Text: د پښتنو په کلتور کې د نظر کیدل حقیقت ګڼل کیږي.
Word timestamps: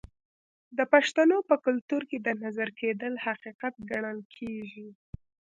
د 0.77 0.79
پښتنو 0.93 1.37
په 1.49 1.55
کلتور 1.65 2.01
کې 2.09 2.17
د 2.21 2.27
نظر 2.43 2.69
کیدل 2.79 3.13
حقیقت 3.25 3.73
ګڼل 3.89 4.19
کیږي. 4.35 4.87